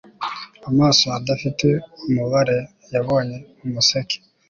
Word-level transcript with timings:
Amaso 0.69 1.05
adafite 1.19 1.67
umubare 2.07 2.57
yabonye 2.93 3.37
umuseke 3.65 4.17